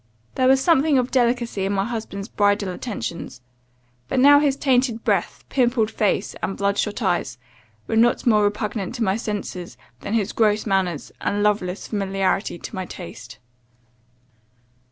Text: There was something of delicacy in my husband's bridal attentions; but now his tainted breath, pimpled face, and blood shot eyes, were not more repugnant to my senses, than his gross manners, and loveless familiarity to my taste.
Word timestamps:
There 0.33 0.47
was 0.47 0.59
something 0.59 0.97
of 0.97 1.11
delicacy 1.11 1.63
in 1.63 1.73
my 1.73 1.85
husband's 1.85 2.27
bridal 2.27 2.69
attentions; 2.69 3.39
but 4.07 4.19
now 4.19 4.39
his 4.39 4.55
tainted 4.55 5.03
breath, 5.03 5.45
pimpled 5.49 5.91
face, 5.91 6.33
and 6.41 6.57
blood 6.57 6.79
shot 6.79 7.03
eyes, 7.03 7.37
were 7.85 7.95
not 7.95 8.25
more 8.25 8.43
repugnant 8.43 8.95
to 8.95 9.03
my 9.03 9.15
senses, 9.15 9.77
than 9.99 10.15
his 10.15 10.31
gross 10.33 10.65
manners, 10.65 11.11
and 11.21 11.43
loveless 11.43 11.85
familiarity 11.87 12.57
to 12.57 12.73
my 12.73 12.87
taste. 12.87 13.37